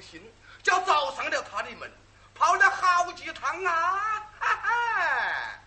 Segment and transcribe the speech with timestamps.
[0.00, 0.22] 心，
[0.62, 1.90] 就找上了他的门，
[2.34, 4.30] 跑了好几趟啊！
[4.38, 5.60] 哈哈，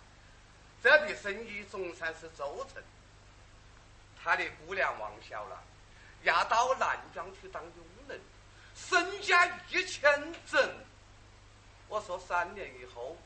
[0.82, 2.82] 这笔生意总算是做成。
[4.24, 5.60] 他的姑娘王小兰
[6.24, 8.20] 要到南庄去当佣人，
[8.76, 10.76] 身家一千整。
[11.90, 13.18] 我说三年以后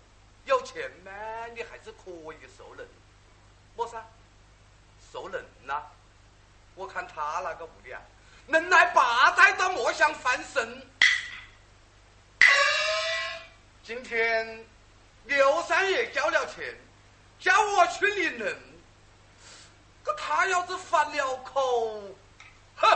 [0.46, 1.12] 有钱吗？
[1.56, 2.88] 你还是可以受人。
[3.76, 4.04] 我噻？
[5.12, 5.84] 受人呐？
[6.76, 8.02] 我看他那个屋里啊，
[8.46, 10.86] 能来八代都莫想翻身。
[13.88, 14.66] 今天。
[15.24, 16.76] 刘三爷交了钱，
[17.40, 18.58] 叫我去领人，
[20.04, 22.02] 可他要是反了口，
[22.76, 22.88] 哼，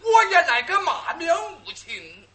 [0.00, 1.32] 我也来个骂面
[1.64, 2.28] 无情。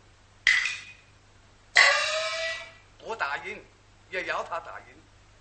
[2.97, 3.61] 不答应，
[4.09, 4.85] 也要他答应。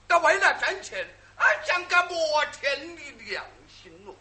[0.09, 3.45] 他为了赚钱，啊，讲个摩天的良
[3.83, 4.15] 心哦。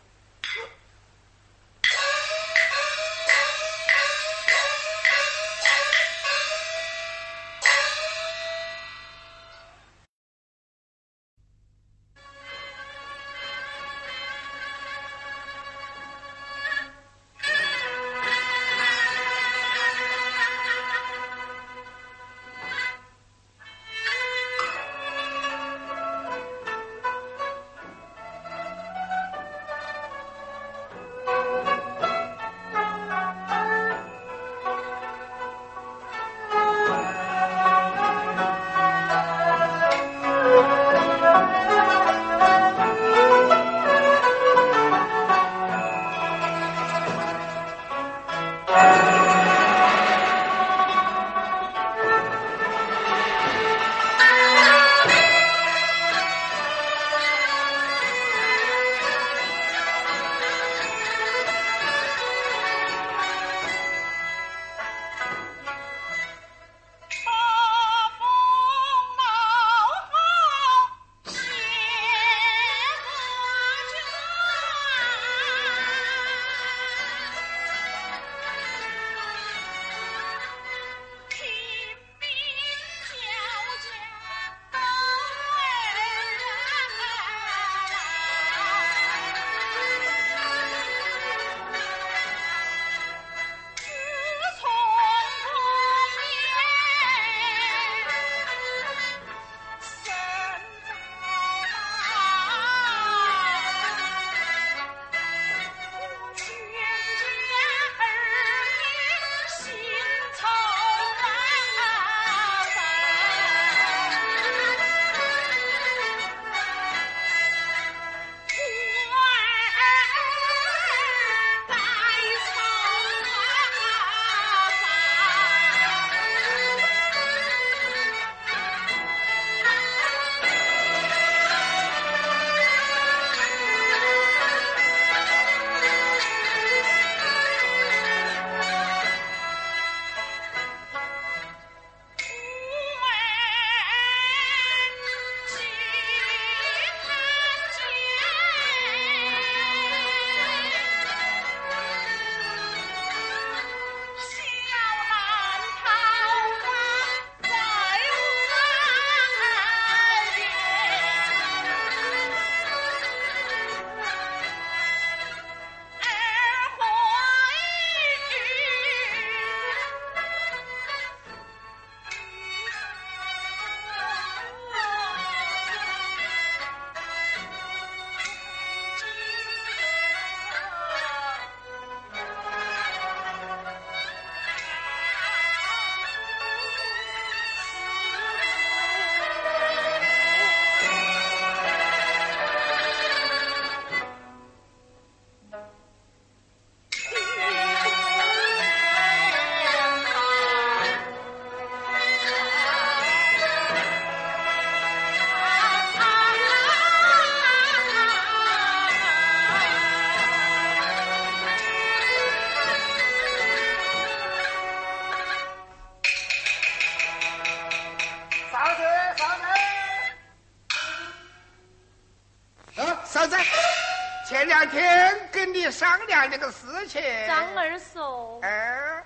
[226.28, 227.02] 商量这个事情。
[227.26, 229.04] 张二嫂，哎，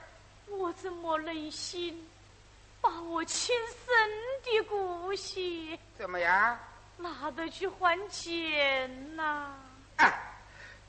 [0.47, 2.09] 我怎么忍心
[2.81, 3.95] 把我亲生
[4.43, 6.57] 的骨血怎么样？
[6.97, 9.51] 拿得去还钱呐？
[9.97, 10.11] 哎，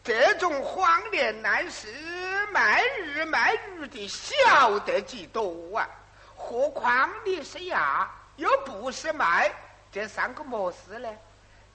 [0.02, 1.88] 这种荒年难事，
[2.50, 5.87] 卖鱼卖鱼的晓得几多啊？
[6.34, 9.52] 何况你是牙，又不是卖，
[9.90, 11.08] 这算个么事呢？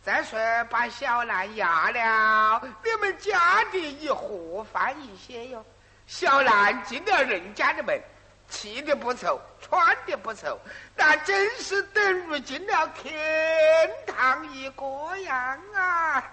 [0.07, 0.39] 再说
[0.69, 5.65] 把小兰压了，你们家的也盒饭一些哟？
[6.07, 8.01] 小兰进了人家的门，
[8.49, 10.57] 吃的不愁，穿的不愁，
[10.95, 16.23] 那真是等于进了天堂一个样啊！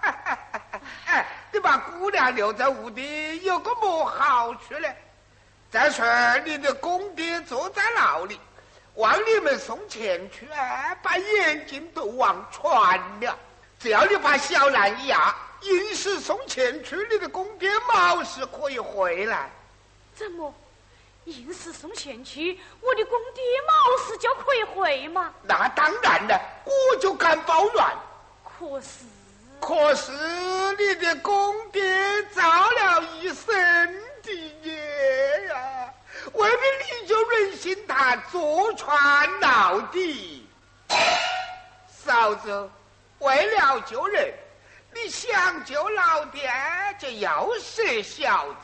[1.07, 4.87] 哎，你把姑娘留在屋里有个么好处呢？
[5.69, 6.05] 再说
[6.45, 8.39] 你的公爹坐在牢里，
[8.93, 13.37] 往你们送钱去，哎，把眼睛都望穿了。
[13.79, 19.49] 只要你把小兰一压，硬是送钱去，你的公爹毛是可以回来。
[20.15, 20.53] 怎么，
[21.25, 25.33] 硬是送钱去，我的公爹毛是就可以回吗？
[25.43, 27.95] 那当然了，我就敢保软。
[28.43, 29.05] 可是，
[29.59, 30.11] 可是
[30.77, 32.41] 你的公爹造
[32.71, 33.93] 了一身
[34.23, 34.31] 的
[34.61, 35.93] 孽呀，
[36.33, 40.47] 未必你就忍心他坐船到底。
[41.89, 42.69] 嫂子。
[43.19, 44.33] 为了救人，
[44.93, 46.49] 你想救老爹
[46.99, 48.55] 就要舍小的，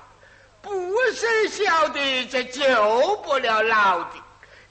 [0.62, 4.16] 不舍小的就救不了老的，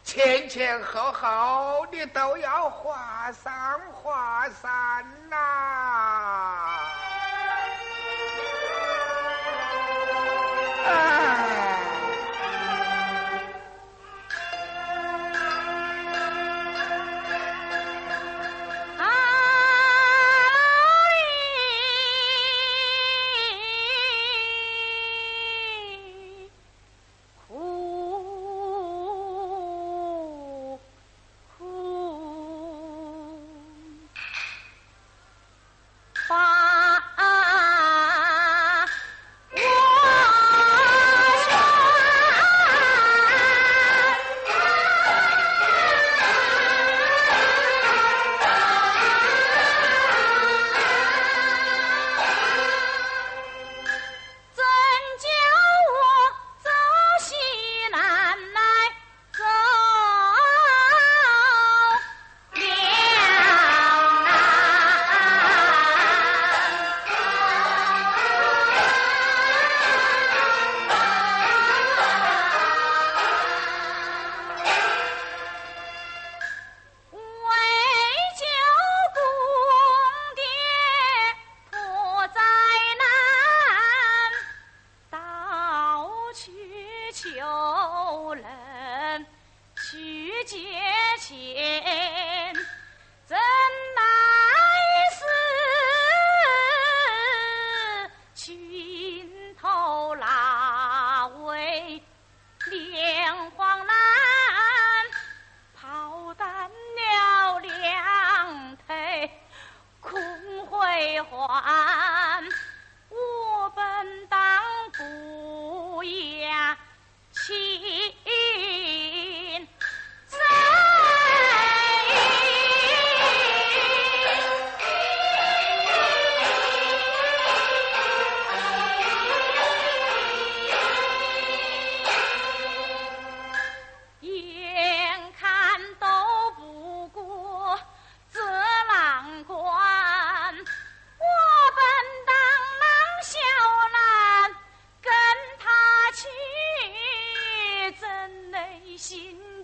[0.05, 5.37] 前前后后你都要划算划算呐！
[10.87, 11.20] 哎。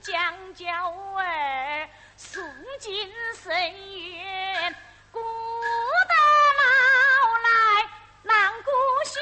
[0.06, 0.68] 将教
[1.16, 2.40] 儿送
[2.78, 3.52] 进深
[4.12, 4.72] 院，
[5.10, 6.14] 孤得
[6.60, 6.62] 老
[7.42, 7.48] 来
[8.22, 8.70] 难顾
[9.04, 9.20] 孝，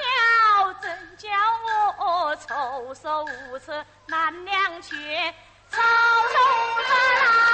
[0.82, 1.30] 怎叫
[1.62, 5.34] 我愁手无策难两全，
[5.70, 6.38] 愁手
[6.76, 7.53] 无策。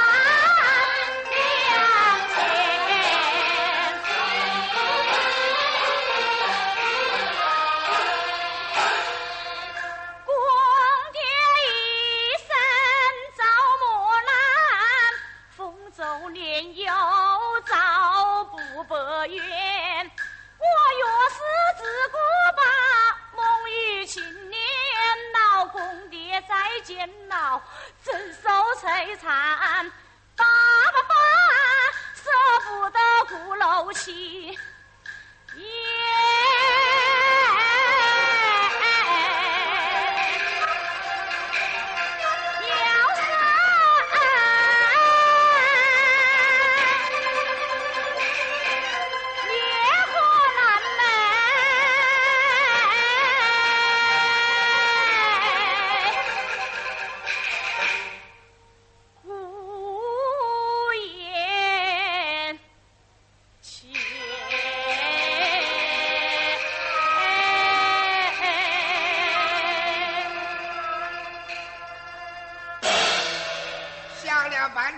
[32.80, 34.58] 不得鼓楼起，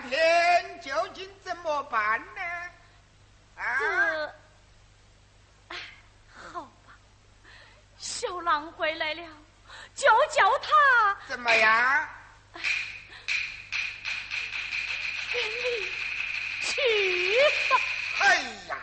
[0.09, 2.41] 天，究竟怎么办呢？
[3.55, 3.77] 啊？
[3.79, 4.35] 这，
[5.69, 5.77] 哎，
[6.51, 6.93] 好吧，
[7.97, 9.23] 小郎回来了，
[9.95, 12.09] 就叫他怎么样？
[15.31, 15.91] 跟你
[16.61, 16.71] 去
[17.69, 17.77] 吧。
[18.21, 18.35] 哎
[18.67, 18.77] 呀，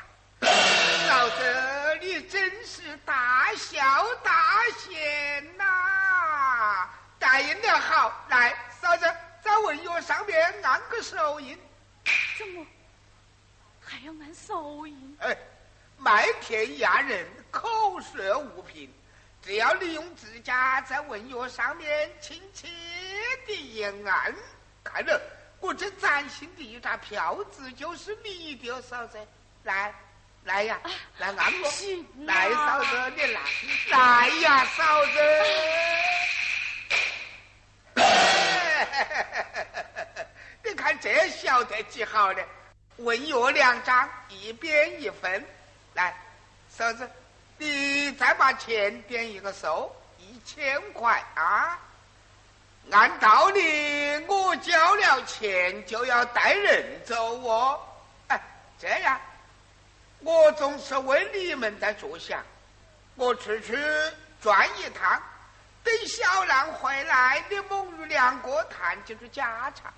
[1.09, 6.89] 嫂子，你真是大孝大贤呐！
[7.19, 9.20] 答应的好，来，嫂子，在
[9.63, 11.59] 文约上面按个手印。
[12.39, 12.67] 怎么
[13.81, 15.17] 还要按手印？
[15.21, 15.37] 哎，
[15.99, 18.93] 麦田压人，口舌无凭，
[19.43, 22.71] 只要你用指甲在文约上面轻轻
[23.47, 24.35] 的一按，
[24.83, 25.21] 看着。
[25.61, 29.19] 我这崭新的一张票子就是你的，嫂子，
[29.65, 29.95] 来，
[30.45, 30.81] 来呀，
[31.19, 31.71] 来按我，
[32.25, 33.41] 来，嫂子，你来，
[33.91, 35.19] 来呀，嫂子，
[40.65, 42.45] 你看这晓得几好的，
[42.97, 45.45] 文约两张，一边一分，
[45.95, 46.15] 来，
[46.69, 47.09] 嫂子，
[47.57, 51.79] 你再把钱点一个收，一千块啊。
[52.91, 57.81] 按道理，我交了钱就要带人走哦。
[58.29, 58.41] 哎，
[58.81, 59.21] 这样，
[60.21, 62.43] 我总是为你们在着想。
[63.17, 63.77] 我出去
[64.41, 65.23] 转一趟，
[65.83, 69.93] 等小兰回来，你母女两个谈几句家常，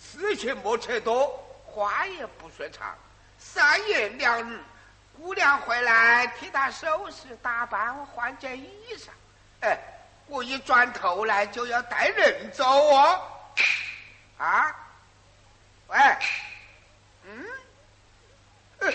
[0.00, 1.28] 事情莫扯多，
[1.66, 2.96] 话也不说长。
[3.38, 4.58] 三言两语，
[5.16, 9.08] 姑娘回来替她收拾打扮，换件衣裳。
[9.60, 9.78] 哎。
[10.26, 13.22] 我一转头来就要带人走哦，
[14.38, 14.74] 啊，
[15.88, 15.98] 喂，
[17.24, 17.46] 嗯，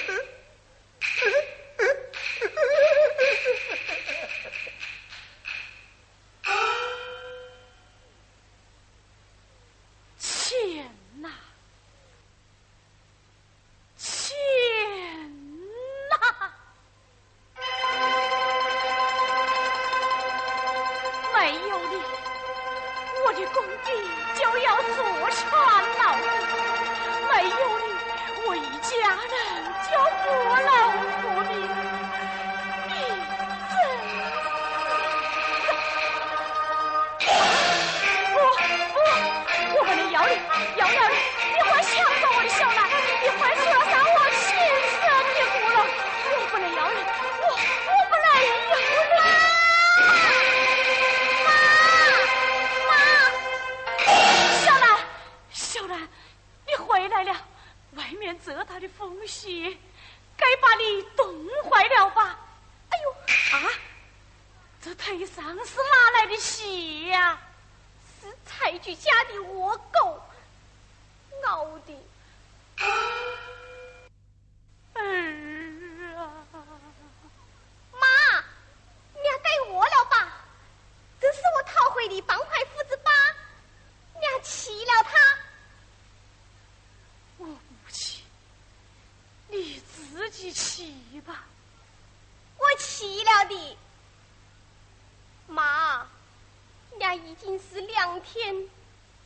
[97.39, 98.53] 经是两天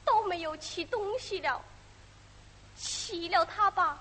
[0.05, 1.63] 都没有吃东西了，
[2.77, 3.99] 吃了它吧。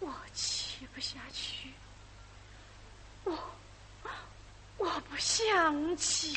[0.00, 1.70] 我吃不下去，
[3.24, 3.36] 我
[4.76, 6.34] 我不想起。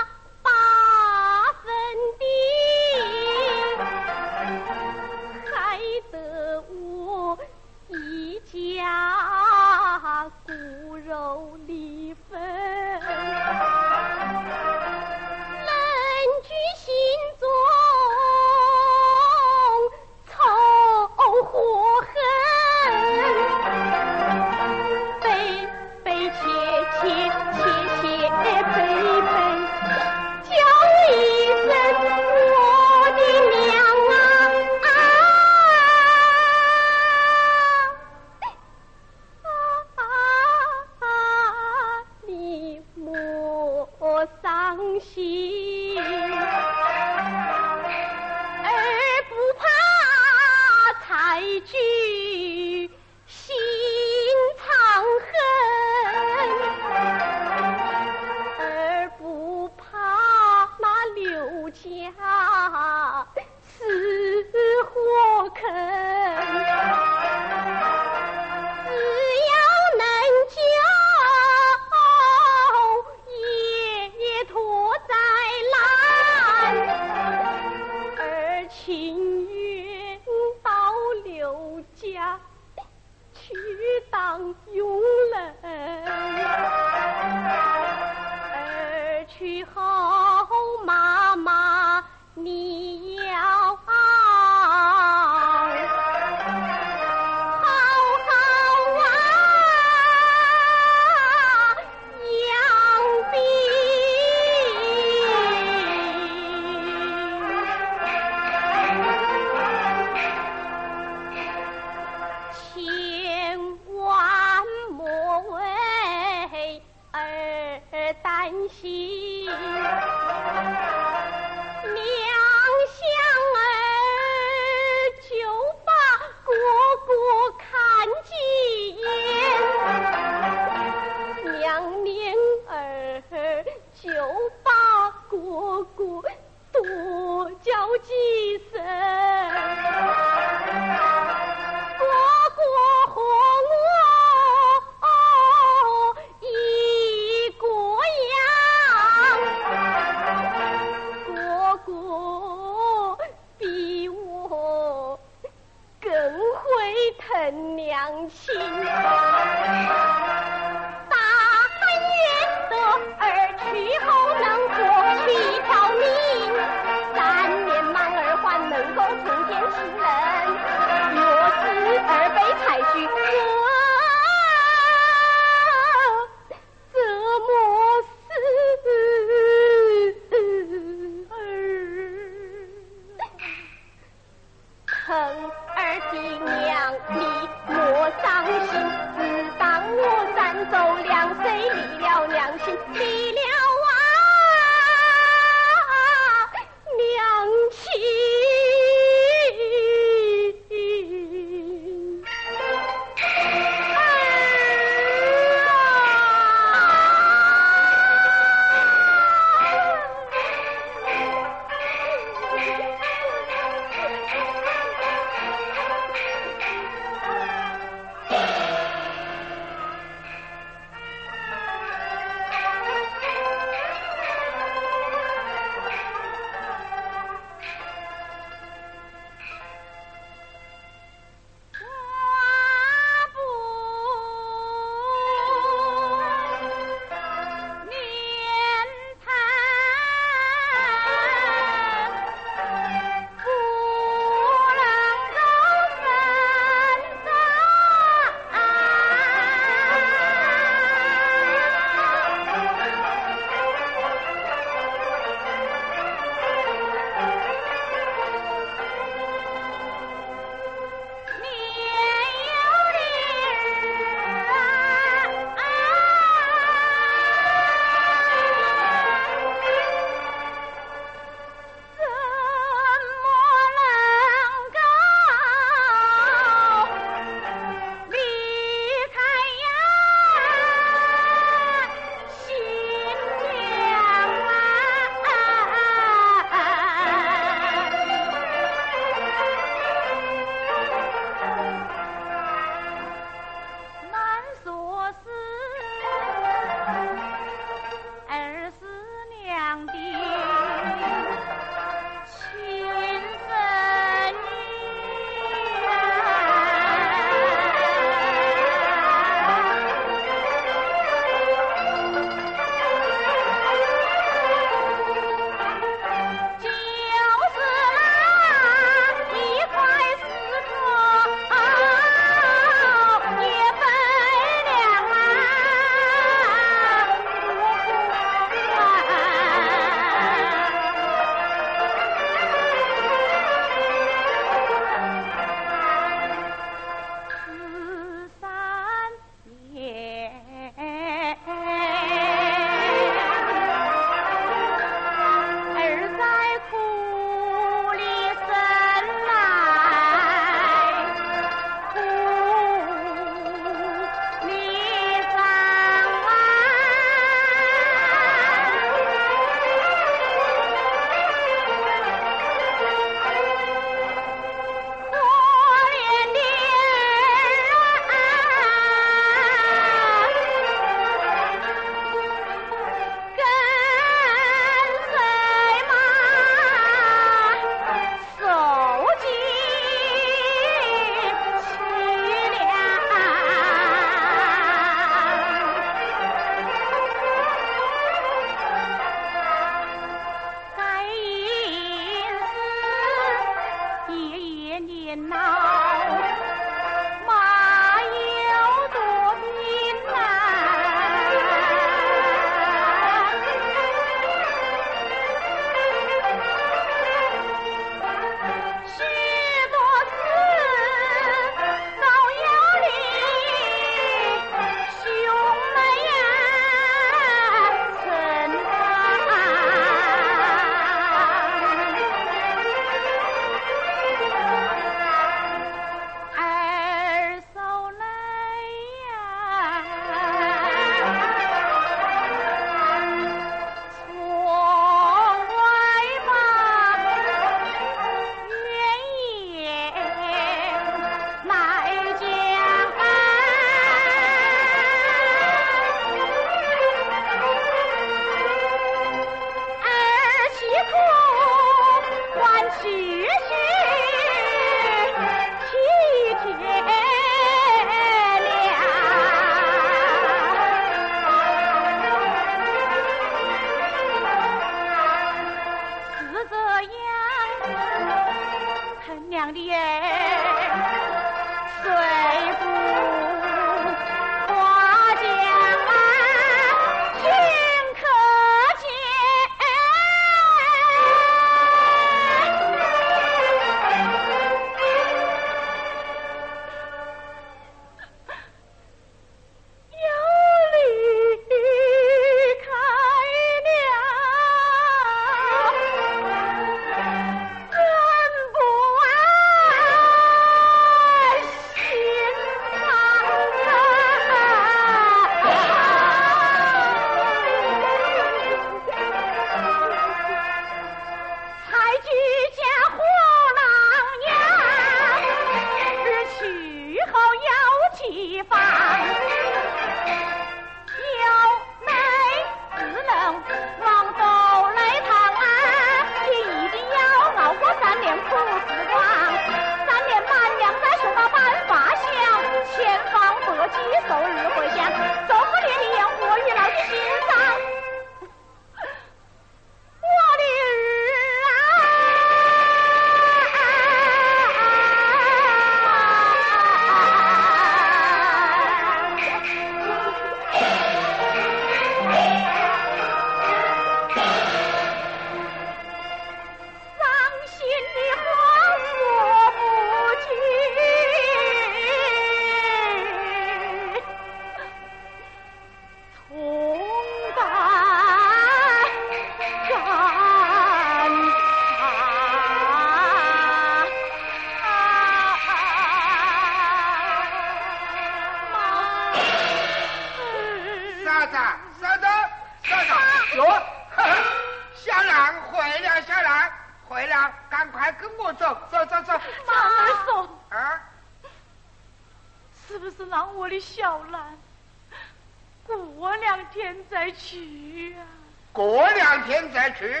[599.58, 600.00] 再去，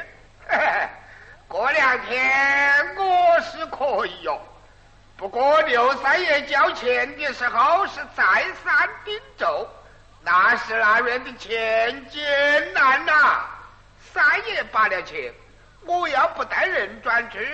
[1.48, 4.40] 过两天我是可以哟。
[5.16, 8.24] 不过刘三爷交钱的时候是再
[8.62, 9.44] 三叮嘱，
[10.22, 13.46] 那是那院的钱艰难呐。
[14.14, 15.34] 三爷罢了钱，
[15.84, 17.44] 我要不带人转去，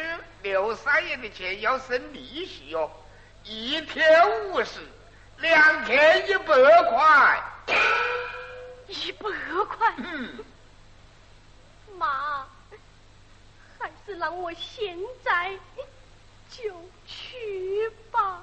[0.43, 2.91] 刘三爷的钱要生利息哟，
[3.45, 4.81] 一天五十，
[5.39, 6.55] 两天一百
[6.91, 7.43] 块。
[8.89, 9.27] 一百
[9.71, 9.91] 块。
[9.97, 10.45] 嗯，
[11.99, 12.47] 妈，
[13.79, 15.51] 还是让我现在
[16.51, 16.63] 就
[17.07, 18.41] 去吧。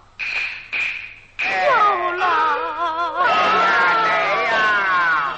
[1.37, 1.49] 小
[2.11, 2.27] 兰，
[3.25, 5.37] 哎呀，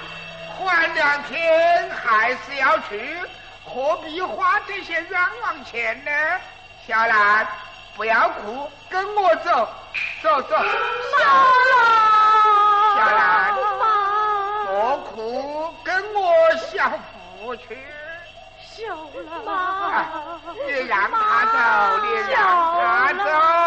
[0.58, 3.18] 换两天还是要去，
[3.64, 6.12] 何必花这些冤枉钱呢？
[6.86, 7.48] 小兰，
[7.96, 9.70] 不要哭，跟我走，
[10.22, 10.50] 走走。
[10.50, 11.26] 小
[11.72, 11.86] 兰，
[12.96, 13.84] 小兰妈，
[14.66, 16.90] 莫哭，跟我小
[17.40, 17.78] 福去。
[18.76, 18.82] 小
[19.46, 20.10] 兰，啊
[20.66, 21.56] 你让他走，
[22.04, 22.36] 你让
[22.74, 23.63] 他走。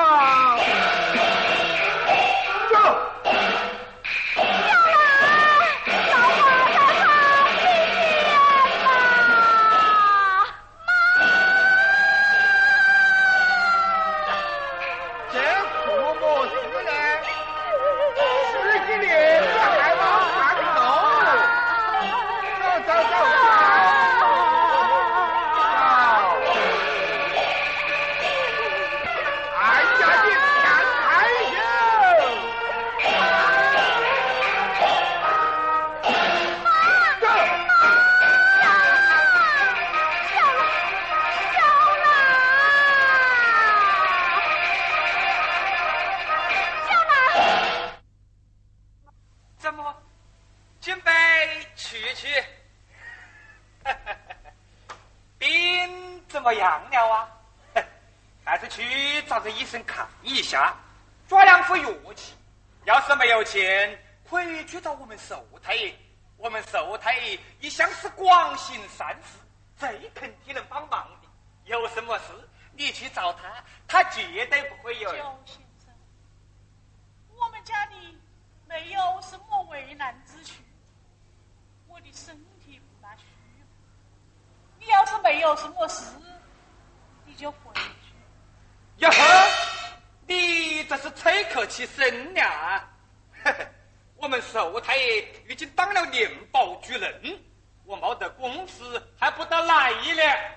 [96.66, 97.40] 年保主任，
[97.84, 100.56] 我没得工资还不得来了。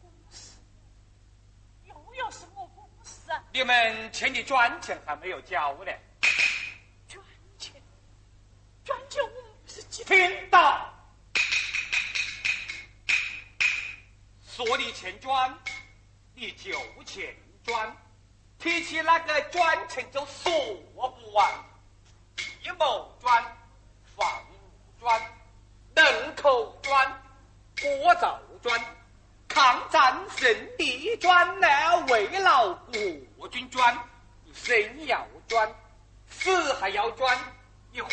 [0.00, 0.56] 公司
[1.84, 3.42] 又要什么公司啊？
[3.52, 5.92] 你们欠的转钱还没有交呢，
[7.08, 7.22] 赚
[7.58, 7.82] 钱，
[8.84, 10.90] 赚钱，我们不是几听到？
[14.46, 15.58] 说你欠砖，
[16.34, 16.72] 你就
[17.04, 17.96] 欠砖，
[18.58, 20.52] 提起那个砖钱就说
[21.10, 21.64] 不完。
[22.62, 23.59] 一毛砖、房
[25.00, 25.20] 砖、
[25.94, 27.22] 人口砖、
[27.80, 28.78] 锅灶砖、
[29.48, 31.66] 抗战胜利砖呢，
[32.08, 32.68] 慰劳
[33.38, 33.96] 国军砖，
[34.44, 35.74] 你生要砖，
[36.28, 37.38] 死还要砖，
[37.90, 38.10] 你活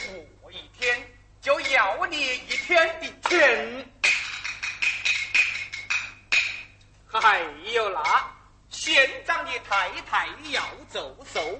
[0.49, 0.97] 一天
[1.41, 3.89] 就要你一天的钱。
[7.09, 7.41] 还
[7.73, 8.31] 有那
[8.69, 11.59] 县长的太太要奏寿，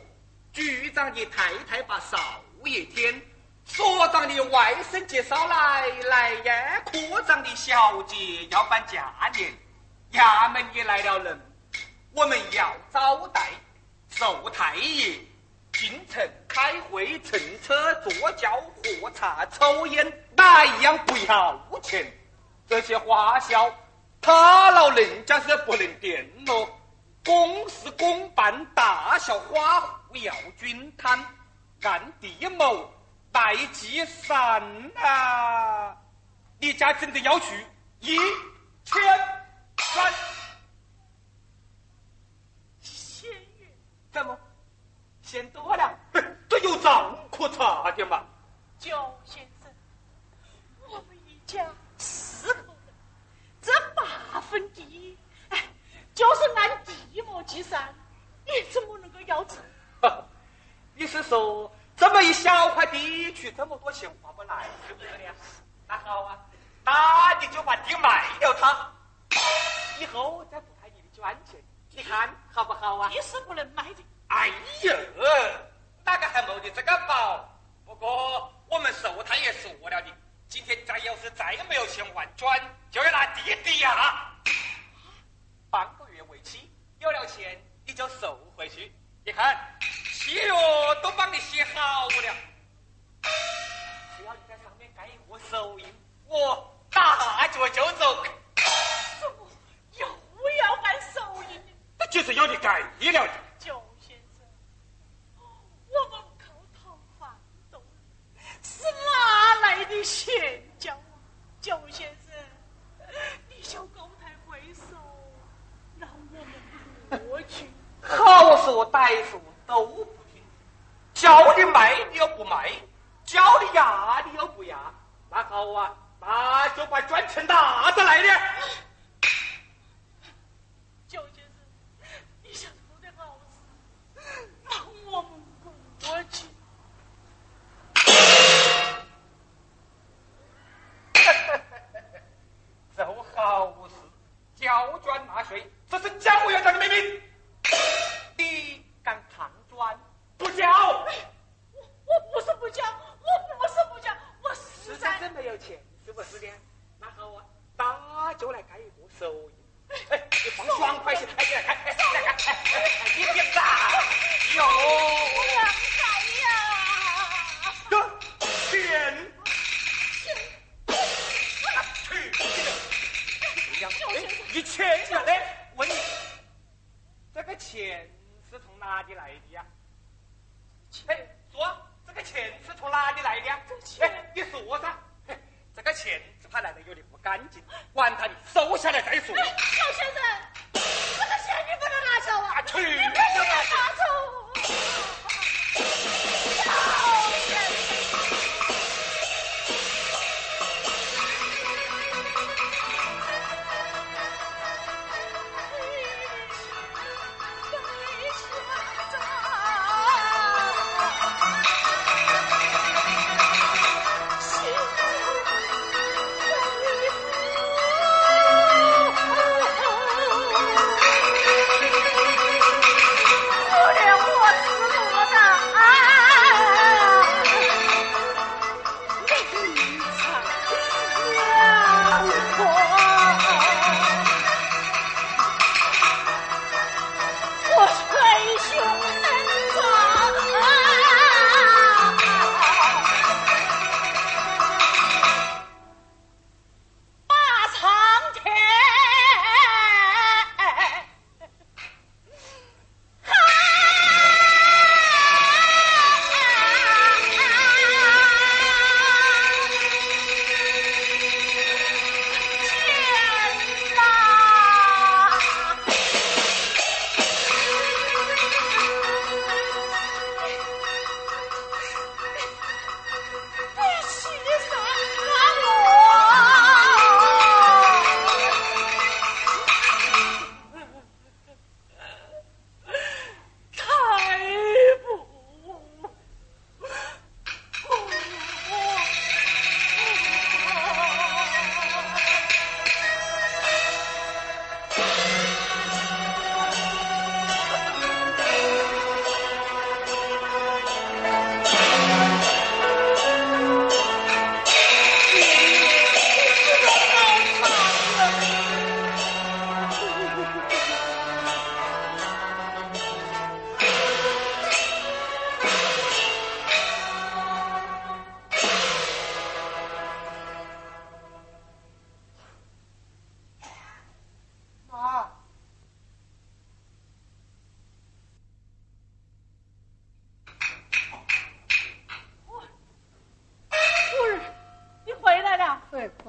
[0.54, 3.22] 局长的太太把少爷添，
[3.68, 8.16] 所长的外甥介绍来来呀，科长的小姐
[8.50, 9.54] 要办嫁年，
[10.14, 11.40] 衙门也来了人，
[12.14, 13.50] 我们要招待
[14.10, 15.20] 寿太爷。
[15.74, 18.50] 进城开会、乘车、坐轿、
[19.02, 22.12] 喝茶、抽烟，哪一样不要钱？
[22.68, 23.72] 这些花销，
[24.20, 26.68] 他老人家是不能垫咯。
[27.24, 31.24] 公事公办，大小花户要均摊，
[31.84, 32.90] 按地亩
[33.32, 34.62] 代计算
[34.96, 35.96] 啊！
[36.60, 37.66] 你家真的要去
[38.00, 38.18] 一
[38.84, 39.02] 千
[39.78, 40.37] 三？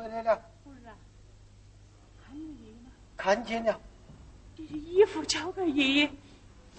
[0.08, 0.94] 看见了，夫人，
[2.24, 2.90] 看见了。
[3.16, 3.78] 看见了，
[4.56, 6.10] 你的衣服交给爷爷，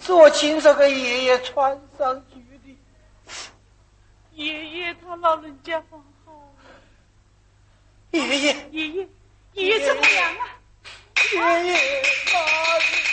[0.02, 2.76] 是我亲手给爷爷穿上去的。
[4.34, 6.02] 爷爷他老人家好，
[8.10, 9.08] 爷爷，爷爷，
[9.54, 10.48] 你怎么样啊？
[11.32, 11.74] 爷爷，
[12.34, 13.09] 老爷。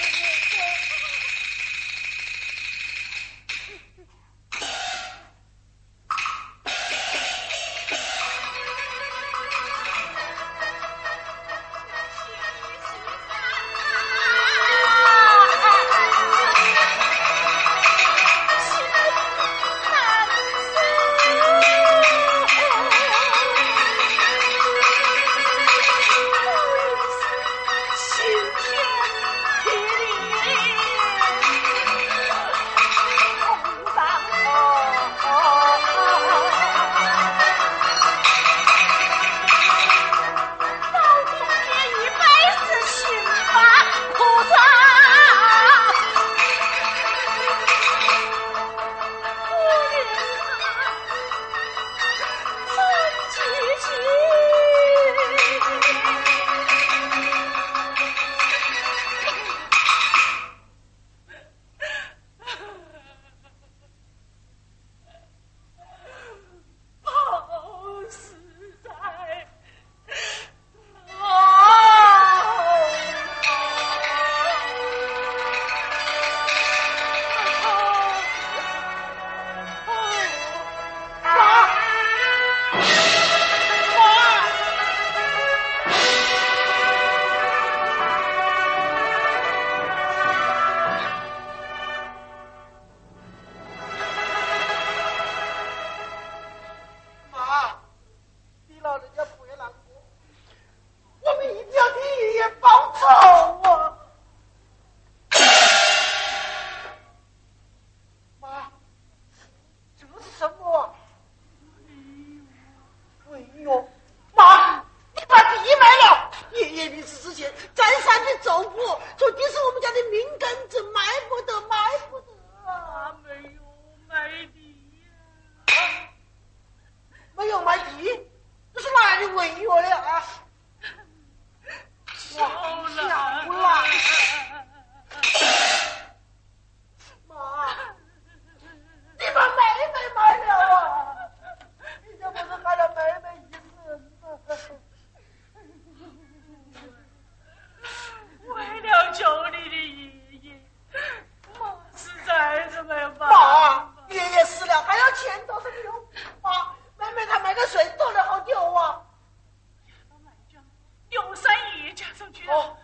[162.48, 162.76] 哦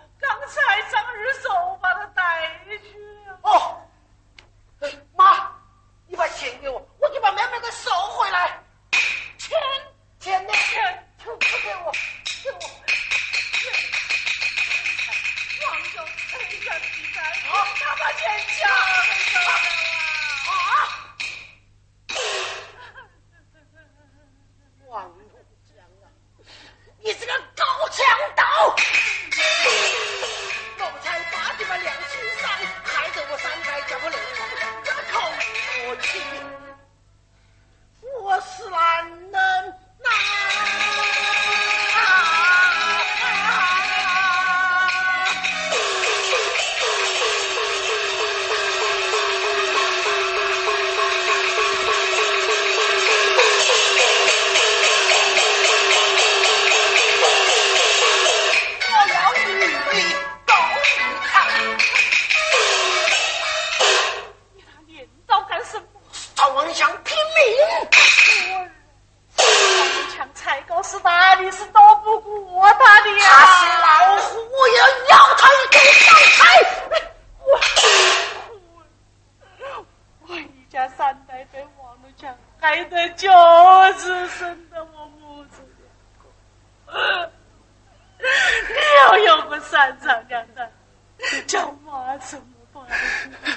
[93.03, 93.57] 么办？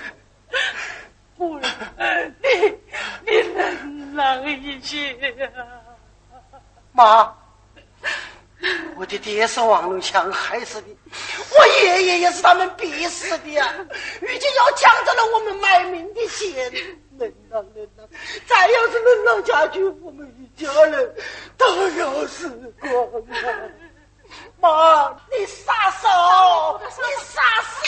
[1.37, 2.47] 夫人，你
[3.25, 5.11] 你能让一些
[5.55, 5.59] 啊！
[6.93, 7.35] 妈，
[8.95, 10.87] 我的爹是王龙强害死的，
[11.51, 13.75] 我爷爷也是他们逼死的呀、
[14.21, 16.71] 如今要抢走了我们卖命的钱，
[17.17, 18.07] 能让能让，
[18.45, 21.15] 再要是能让下去，我们一家人
[21.57, 23.69] 都要死光了。
[24.65, 26.07] 妈，你撒手！
[26.81, 26.89] 你
[27.23, 27.85] 撒手！